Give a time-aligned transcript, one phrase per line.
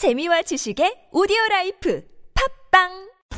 [0.00, 2.02] 재미와 지식의 오디오 life
[2.72, 2.88] 팟빵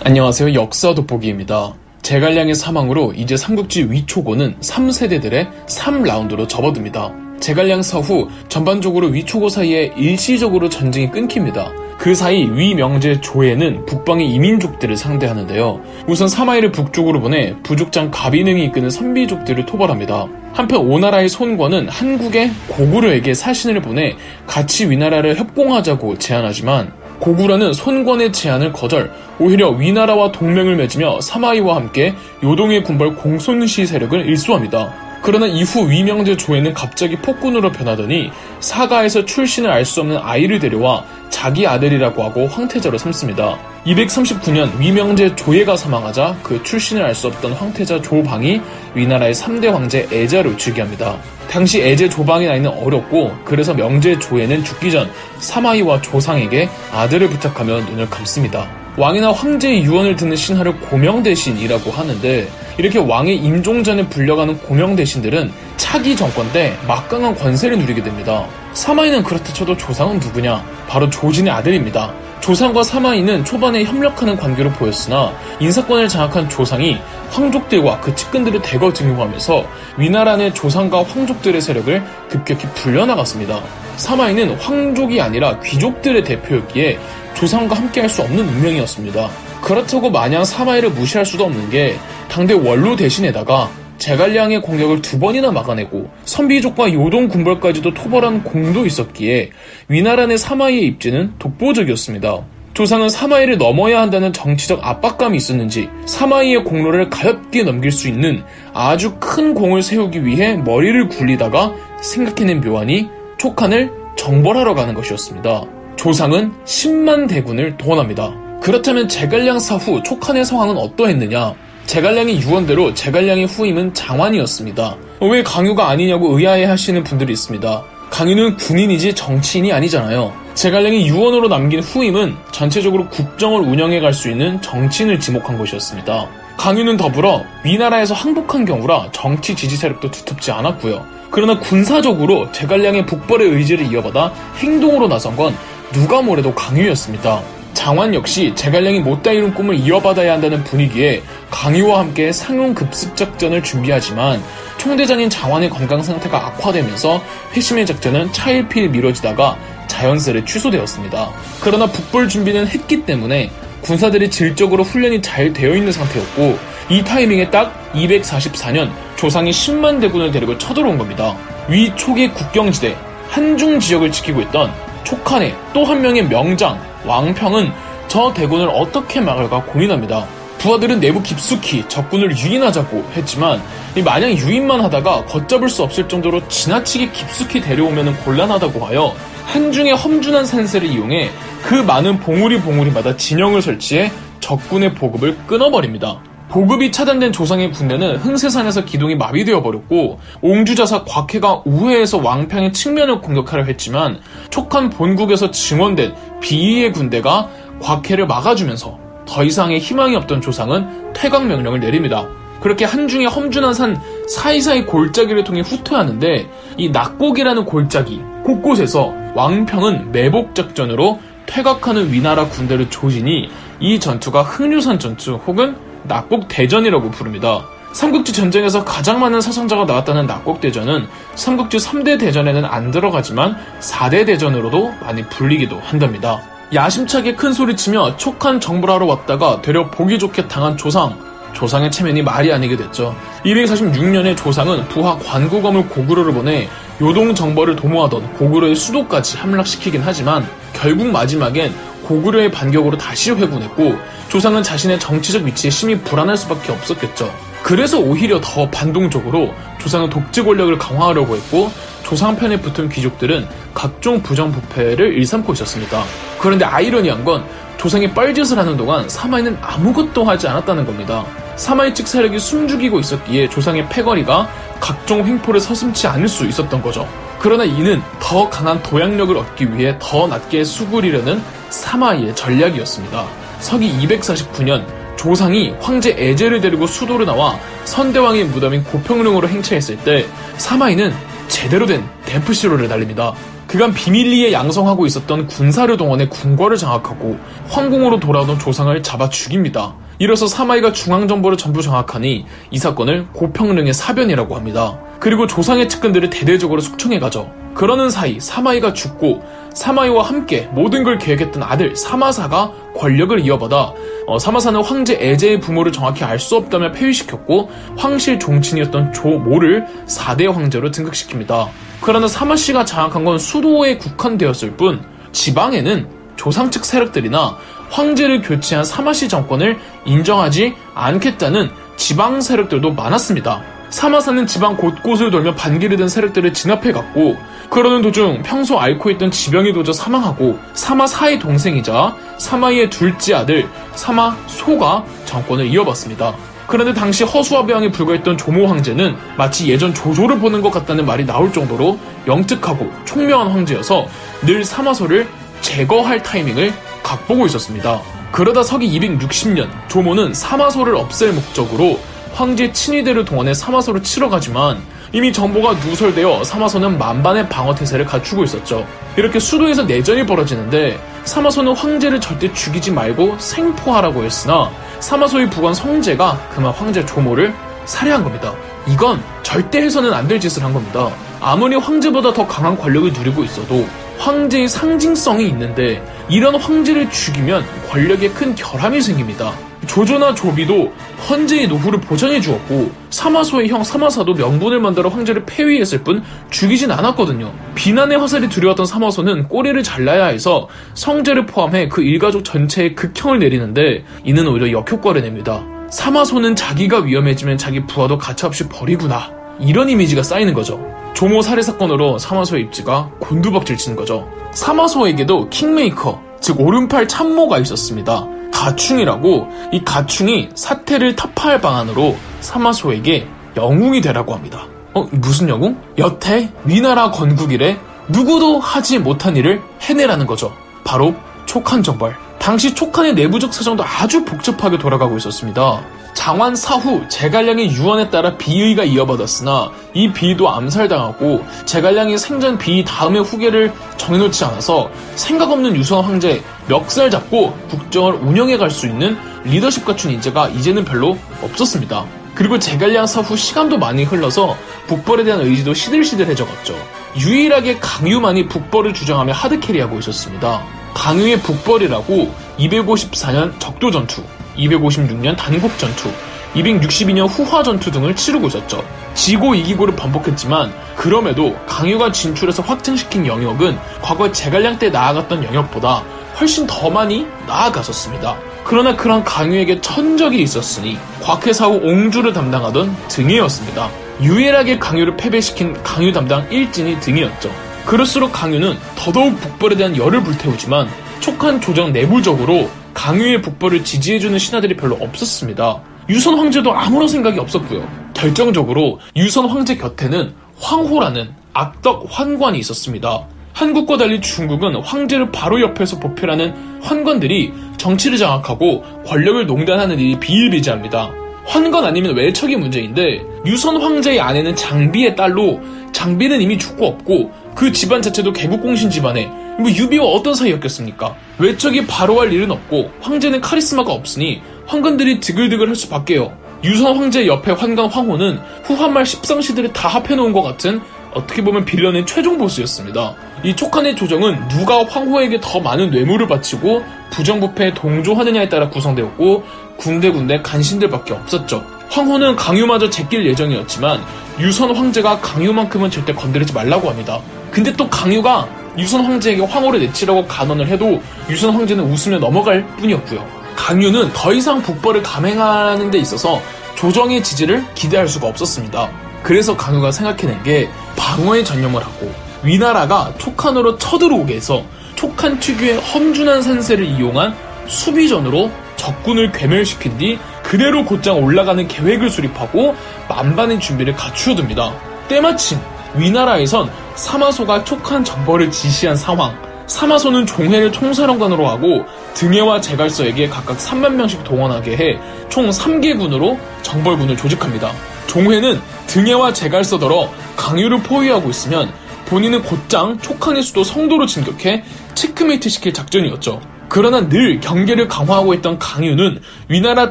[0.04, 0.54] 안녕하세요.
[0.54, 1.76] 역사 돋보기입니다.
[2.02, 7.12] 제갈량의 사망으로 이제 삼국지 위촉오는 3세대들의 3라운드로 접어듭니다.
[7.40, 11.72] 제갈량 사후 전반적으로 위촉오 사이에 일시적으로 전쟁이 끊깁니다.
[12.02, 15.80] 그 사이 위명제 조예는 북방의 이민족들을 상대하는데요.
[16.08, 20.26] 우선 사마의를 북쪽으로 보내 부족장 가비능이 이끄는 선비족들을 토벌합니다.
[20.52, 24.16] 한편 오나라의 손권은 한국의 고구려에게 사신을 보내
[24.48, 32.82] 같이 위나라를 협공하자고 제안하지만 고구려는 손권의 제안을 거절, 오히려 위나라와 동맹을 맺으며 사마이와 함께 요동의
[32.82, 35.11] 군벌 공손시 세력을 일소합니다.
[35.22, 41.66] 그러나 이후 위명제 조에는 갑자기 폭군으로 변하더니 사가에서 출신을 알 수 없는 아이를 데려와 자기
[41.66, 43.58] 아들이라고 하고 황태자로 삼습니다.
[43.86, 48.60] 239년 위명제 조예가 사망하자 그 출신을 알 수 없던 황태자 조방이
[48.94, 51.16] 위나라의 3대 황제 애자를 즉위합니다.
[51.48, 58.08] 당시 애제 조방의 나이는 어렸고 그래서 명제 조예는 죽기 전 사마이와 조상에게 아들을 부탁하며 눈을
[58.10, 58.81] 감습니다.
[58.96, 66.50] 왕이나 황제의 유언을 듣는 신하를 고명대신이라고 하는데 이렇게 왕의 임종 전에 불려가는 고명대신들은 차기 정권
[66.52, 68.46] 때 막강한 권세를 누리게 됩니다.
[68.74, 70.62] 사마이는 그렇다 쳐도 조상은 누구냐?
[70.88, 72.12] 바로 조진의 아들입니다.
[72.42, 76.98] 조상과 사마이는 초반에 협력하는 관계로 보였으나 인사권을 장악한 조상이
[77.30, 79.64] 황족들과 그 측근들을 대거 증용하면서
[79.96, 83.62] 위나라 내 조상과 황족들의 세력을 급격히 불려나갔습니다.
[83.96, 86.98] 사마이는 황족이 아니라 귀족들의 대표였기에
[87.34, 89.30] 조상과 함께할 수 없는 운명이었습니다.
[89.62, 91.96] 그렇다고 마냥 사마이를 무시할 수도 없는 게
[92.28, 93.70] 당대 원로 대신에다가
[94.02, 99.50] 제갈량의 공격을 두 번이나 막아내고 선비족과 요동 군벌까지도 토벌한 공도 있었기에
[99.86, 102.44] 위나라 내 사마이의 입지는 독보적이었습니다.
[102.74, 108.42] 조상은 사마이를 넘어야 한다는 정치적 압박감이 있었는지 사마이의 공로를 가볍게 넘길 수 있는
[108.74, 113.08] 아주 큰 공을 세우기 위해 머리를 굴리다가 생각해낸 묘안이
[113.38, 115.62] 촉한을 정벌하러 가는 것이었습니다.
[115.94, 118.34] 조상은 10만 대군을 동원합니다.
[118.62, 121.54] 그렇다면 제갈량 사후 촉한의 상황은 어떠했느냐?
[121.86, 124.96] 제갈량의 유언대로 제갈량의 후임은 장환이었습니다.
[125.20, 127.82] 왜 강유가 아니냐고 의아해 하시는 분들이 있습니다.
[128.10, 130.32] 강유는 군인이지 정치인이 아니잖아요.
[130.54, 136.28] 제갈량이 유언으로 남긴 후임은 전체적으로 국정을 운영해 갈 수 있는 정치인을 지목한 것이었습니다.
[136.58, 141.04] 강유는 더불어 위나라에서 항복한 경우라 정치 지지 세력도 두텁지 않았고요.
[141.30, 145.56] 그러나 군사적으로 제갈량의 북벌의 의지를 이어받아 행동으로 나선 건
[145.92, 147.40] 누가 뭐래도 강유였습니다.
[147.82, 151.20] 장환 역시 제갈량이 못다 이룬 꿈을 이어받아야 한다는 분위기에
[151.50, 154.40] 강유와 함께 상용 급습 작전을 준비하지만
[154.78, 157.20] 총대장인 장환의 건강 상태가 악화되면서
[157.56, 161.32] 회심의 작전은 차일피일 미뤄지다가 자연스레 취소되었습니다.
[161.60, 163.50] 그러나 북벌 준비는 했기 때문에
[163.80, 166.56] 군사들이 질적으로 훈련이 잘 되어 있는 상태였고
[166.88, 171.36] 이 타이밍에 딱 244년 조상이 10만 대군을 데리고 쳐들어온 겁니다.
[171.68, 172.96] 위 초기 국경지대
[173.28, 174.72] 한중 지역을 지키고 있던
[175.02, 177.72] 촉한의 또 한 명의 명장 왕평은
[178.08, 180.26] 저 대군을 어떻게 막을까 고민합니다.
[180.58, 183.60] 부하들은 내부 깊숙이 적군을 유인하자고 했지만
[184.04, 189.14] 마냥 유인만 하다가 걷잡을 수 없을 정도로 지나치게 깊숙이 데려오면 곤란하다고 하여
[189.46, 191.30] 한중의 험준한 산세를 이용해
[191.62, 196.20] 그 많은 봉우리 봉우리마다 진영을 설치해 적군의 보급을 끊어버립니다.
[196.52, 204.20] 보급이 차단된 조상의 군대는 흥세산에서 기동이 마비되어 버렸고 옹주자사 곽해가 우회에서 왕평의 측면을 공격하려 했지만
[204.50, 207.48] 촉한 본국에서 증원된 비위의 군대가
[207.80, 212.28] 곽해를 막아주면서 더 이상의 희망이 없던 조상은 퇴각 명령을 내립니다.
[212.60, 213.98] 그렇게 한중의 험준한 산
[214.28, 216.46] 사이사이 골짜기를 통해 후퇴하는데
[216.76, 223.48] 이 낙곡이라는 골짜기 곳곳에서 왕평은 매복 작전으로 퇴각하는 위나라 군대를 조지니
[223.80, 227.64] 이 전투가 흥류산 전투 혹은 낙곡 대전이라고 부릅니다.
[227.92, 234.92] 삼국지 전쟁에서 가장 많은 사상자가 나왔다는 낙곡 대전은 삼국지 3대 대전에는 안 들어가지만 4대 대전으로도
[235.02, 236.40] 많이 불리기도 한답니다.
[236.72, 241.18] 야심차게 큰 소리치며 촉한 정부를 하러 왔다가 되려 보기 좋게 당한 조상.
[241.52, 243.14] 조상의 체면이 말이 아니게 됐죠.
[243.44, 246.70] 246년에 조상은 부하 관구검을 고구려를 보내
[247.02, 251.74] 요동 정벌을 도모하던 고구려의 수도까지 함락시키긴 하지만 결국 마지막엔
[252.12, 253.96] 고구려의 반격으로 다시 회군했고
[254.28, 257.32] 조상은 자신의 정치적 위치에 심히 불안할 수밖에 없었겠죠.
[257.62, 261.70] 그래서 오히려 더 반동적으로 조상은 독재 권력을 강화하려고 했고
[262.02, 266.04] 조상 편에 붙은 귀족들은 각종 부정부패를 일삼고 있었습니다.
[266.38, 267.44] 그런데 아이러니한 건
[267.78, 271.24] 조상이 뻘짓을 하는 동안 사마이는 아무것도 하지 않았다는 겁니다.
[271.56, 274.48] 사마이 측 세력이 숨죽이고 있었기에 조상의 패거리가
[274.80, 277.08] 각종 횡포를 서슴지 않을 수 있었던 거죠.
[277.38, 281.42] 그러나 이는 더 강한 도약력을 얻기 위해 더 낮게 수구리려는
[281.72, 283.26] 사마이의 전략이었습니다.
[283.60, 284.84] 서기 249년
[285.16, 290.26] 조상이 황제 에제를 데리고 수도로 나와 선대왕의 무덤인 고평릉으로 행차했을 때
[290.58, 291.12] 사마이는
[291.48, 293.34] 제대로 된 댐프시로를 날립니다.
[293.66, 297.38] 그간 비밀리에 양성하고 있었던 군사를 동원해 궁궐을 장악하고
[297.68, 299.94] 황궁으로 돌아오던 조상을 잡아 죽입니다.
[300.18, 304.98] 이로써 사마이가 중앙정보를 전부 장악하니 이 사건을 고평릉의 사변이라고 합니다.
[305.20, 307.50] 그리고 조상의 측근들을 대대적으로 숙청해가죠.
[307.74, 309.42] 그러는 사이 사마이가 죽고
[309.74, 313.92] 사마이와 함께 모든 걸 계획했던 아들 사마사가 권력을 이어받아
[314.26, 320.90] 어, 사마사는 황제 에제의 부모를 정확히 알 수 없다며 폐위시켰고 황실 종친이었던 조모를 4대 황제로
[320.90, 321.68] 등극시킵니다.
[322.00, 327.56] 그러나 사마씨가 장악한 건 수도에 국한되었을 뿐 지방에는 조상 측 세력들이나
[327.90, 333.71] 황제를 교체한 사마씨 정권을 인정하지 않겠다는 지방 세력들도 많았습니다.
[333.92, 337.36] 사마사는 지방 곳곳을 돌며 반기를 든 세력들을 진압해갔고
[337.68, 345.66] 그러는 도중 평소 앓고 있던 지병이 도져 사망하고 사마사의 동생이자 사마이의 둘째 아들 사마소가 정권을
[345.66, 346.34] 이어봤습니다.
[346.66, 351.98] 그런데 당시 허수아비왕에 불과했던 조모 황제는 마치 예전 조조를 보는 것 같다는 말이 나올 정도로
[352.26, 354.06] 영특하고 총명한 황제여서
[354.46, 355.28] 늘 사마소를
[355.60, 356.72] 제거할 타이밍을
[357.02, 358.00] 각보고 있었습니다.
[358.32, 362.00] 그러다 서기 260년 조모는 사마소를 없앨 목적으로
[362.34, 364.78] 황제 친위대를 동원해 사마소를 치러 가지만
[365.12, 368.86] 이미 정보가 누설되어 사마소는 만반의 방어태세를 갖추고 있었죠.
[369.16, 374.70] 이렇게 수도에서 내전이 벌어지는데 사마소는 황제를 절대 죽이지 말고 생포하라고 했으나
[375.00, 377.52] 사마소의 부관 성제가 그만 황제 조모를
[377.84, 378.54] 살해한 겁니다.
[378.88, 381.10] 이건 절대 해서는 안 될 짓을 한 겁니다.
[381.40, 383.86] 아무리 황제보다 더 강한 권력을 누리고 있어도
[384.18, 389.52] 황제의 상징성이 있는데 이런 황제를 죽이면 권력에 큰 결함이 생깁니다.
[389.86, 390.92] 조조나 조비도
[391.28, 397.52] 헌제의 노후를 보장해 주었고 사마소의 형 사마사도 명분을 만들어 황제를 폐위했을 뿐 죽이진 않았거든요.
[397.74, 404.46] 비난의 화살이 두려웠던 사마소는 꼬리를 잘라야 해서 성제를 포함해 그 일가족 전체에 극형을 내리는데 이는
[404.46, 405.64] 오히려 역효과를 냅니다.
[405.90, 409.30] 사마소는 자기가 위험해지면 자기 부하도 가차없이 버리구나.
[409.60, 410.80] 이런 이미지가 쌓이는 거죠.
[411.14, 414.26] 조모 살해 사건으로 사마소의 입지가 곤두박질 치는 거죠.
[414.52, 418.26] 사마소에게도 킹메이커, 즉 오른팔 참모가 있었습니다.
[418.52, 423.26] 가충이라고 이 가충이 사태를 타파할 방안으로 사마소에게
[423.56, 424.66] 영웅이 되라고 합니다.
[424.94, 425.76] 어, 무슨 영웅?
[425.98, 427.78] 여태 위나라 건국 이래
[428.08, 430.52] 누구도 하지 못한 일을 해내라는 거죠.
[430.84, 431.14] 바로
[431.46, 432.14] 촉한 정벌.
[432.38, 435.82] 당시 촉한의 내부적 사정도 아주 복잡하게 돌아가고 있었습니다.
[436.22, 443.72] 장환 사후 제갈량의 유언에 따라 비의가 이어받았으나 이 비의도 암살당하고 제갈량이 생전 비의 다음의 후계를
[443.96, 450.12] 정해놓지 않아서 생각 없는 유성 황제 멱살 잡고 국정을 운영해 갈 수 있는 리더십 갖춘
[450.12, 452.06] 인재가 이제는 별로 없었습니다.
[452.36, 456.76] 그리고 제갈량 사후 시간도 많이 흘러서 북벌에 대한 의지도 시들시들해져갔죠.
[457.18, 460.62] 유일하게 강유만이 북벌을 주장하며 하드캐리하고 있었습니다.
[460.94, 464.22] 강유의 북벌이라고 254년 적도 전투,
[464.56, 466.10] 256년 단국 전투,
[466.54, 468.84] 262년 후화 전투 등을 치르고 있었죠.
[469.14, 476.02] 지고 이기고를 반복했지만 그럼에도 강유가 진출해서 확증시킨 영역은 과거 제갈량 때 나아갔던 영역보다
[476.38, 478.36] 훨씬 더 많이 나아갔었습니다.
[478.64, 483.90] 그러나 그런 강유에게 천적이 있었으니 곽해사후 옹주를 담당하던 등이었습니다.
[484.20, 487.50] 유일하게 강유를 패배시킨 강유 담당 일진이 등이었죠.
[487.86, 490.88] 그럴수록 강유는 더더욱 북벌에 대한 열을 불태우지만
[491.20, 495.82] 촉한 조정 내부적으로 강유의 북벌을 지지해주는 신하들이 별로 없었습니다.
[496.08, 497.86] 유선 황제도 아무런 생각이 없었고요.
[498.14, 503.26] 결정적으로 유선 황제 곁에는 황호라는 악덕 환관이 있었습니다.
[503.52, 511.12] 한국과 달리 중국은 황제를 바로 옆에서 보필하는 환관들이 정치를 장악하고 권력을 농단하는 일이 비일비재합니다.
[511.44, 515.60] 환관 아니면 외척이 문제인데 유선 황제의 아내는 장비의 딸로
[515.92, 521.14] 장비는 이미 죽고 없고 그 집안 자체도 개국공신 집안에 뭐 유비와 어떤 사이였겠습니까?
[521.38, 526.36] 외척이 바로 할 일은 없고 황제는 카리스마가 없으니 황관들이 드글드글 할 수밖에요.
[526.64, 530.80] 유선 황제 옆에 환관 황호는 후한말 십상시들을 다 합해놓은 것 같은
[531.12, 533.14] 어떻게 보면 빌런의 최종 보스였습니다.
[533.44, 539.44] 이 촉한의 조정은 누가 황호에게 더 많은 뇌물을 바치고 부정부패에 동조하느냐에 따라 구성되었고
[539.76, 541.64] 군데군데 간신들밖에 없었죠.
[541.90, 544.00] 황호는 강유마저 제낄 예정이었지만
[544.38, 547.20] 유선 황제가 강유만큼은 절대 건드리지 말라고 합니다.
[547.50, 553.24] 근데 또 강유가 유선 황제에게 황호를 내치라고 간언을 해도 유선 황제는 웃으며 넘어갈 뿐이었고요.
[553.56, 556.40] 강유는 더 이상 북벌을 감행하는 데 있어서
[556.74, 558.90] 조정의 지지를 기대할 수가 없었습니다.
[559.22, 562.12] 그래서 강유가 생각해낸 게 방어에 전념을 하고
[562.42, 564.64] 위나라가 촉한으로 쳐들어오게 해서
[564.96, 567.34] 촉한 특유의 험준한 산세를 이용한
[567.68, 572.74] 수비전으로 적군을 괴멸시킨 뒤 그대로 곧장 올라가는 계획을 수립하고
[573.08, 574.72] 만반의 준비를 갖추어둡니다.
[575.08, 575.58] 때마침
[575.94, 579.36] 위나라에선 사마소가 촉한 정벌을 지시한 상황.
[579.66, 581.84] 사마소는 종해를 총사령관으로 하고
[582.14, 584.98] 등해와 제갈서에게 각각 3만 명씩 동원하게 해
[585.32, 587.72] 총 3개 군으로 정벌군을 조직합니다.
[588.06, 591.72] 종회는 등해와 제갈서더러 강유를 포위하고 있으면
[592.04, 594.62] 본인은 곧장 촉항의 수도 성도로 진격해
[594.94, 596.51] 체크메이트 시킬 작전이었죠.
[596.74, 599.90] 그러나 늘 경계를 강화하고 있던 강유는 위나라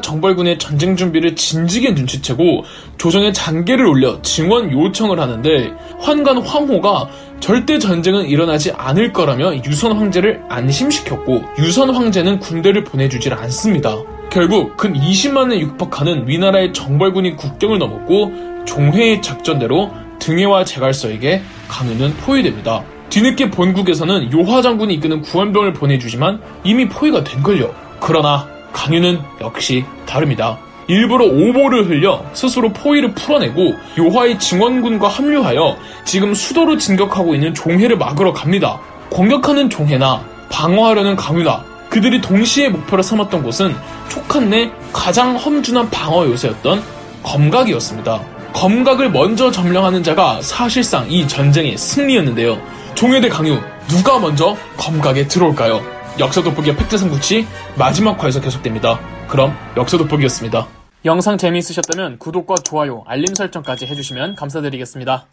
[0.00, 2.64] 정벌군의 전쟁 준비를 진지게 눈치채고
[2.98, 7.08] 조정에 잔계를 올려 증원 요청을 하는데 환관 황호가
[7.38, 13.96] 절대 전쟁은 일어나지 않을 거라며 유선 황제를 안심시켰고 유선 황제는 군대를 보내주질 않습니다.
[14.28, 22.82] 결국 근 20만에 육박하는 위나라의 정벌군이 국경을 넘었고 종회의 작전대로 등해와 제갈서에게 강유는 포위됩니다.
[23.12, 27.74] 뒤늦게 본국에서는 요화 장군이 이끄는 구원병을 보내주지만 이미 포위가 된걸요.
[28.00, 30.56] 그러나 강유는 역시 다릅니다.
[30.88, 35.76] 일부러 오보를 흘려 스스로 포위를 풀어내고 요화의 증원군과 합류하여
[36.06, 38.80] 지금 수도로 진격하고 있는 종해를 막으러 갑니다.
[39.10, 43.76] 공격하는 종해나 방어하려는 강유나 그들이 동시에 목표로 삼았던 곳은
[44.08, 46.82] 촉한 내 가장 험준한 방어 요새였던
[47.22, 48.22] 검각이었습니다.
[48.54, 52.81] 검각을 먼저 점령하는 자가 사실상 이 전쟁의 승리였는데요.
[52.94, 53.58] 종해대 강유
[53.88, 55.80] 누가 먼저 검각에 들어올까요?
[56.18, 57.46] 역사 돋보기의 팩트 삼국지
[57.76, 59.00] 마지막 화에서 계속됩니다.
[59.28, 60.66] 그럼 역사 돋보기였습니다.
[61.04, 65.26] 영상 재미있으셨다면 구독과 좋아요, 알림 설정까지 해주시면 감사드리겠습니다.